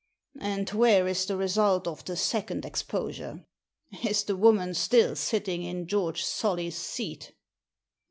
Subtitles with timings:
[0.55, 3.45] "And where is the result of the second exposure?
[4.03, 7.35] Is the woman still sitting in Geoi^e Solly's seat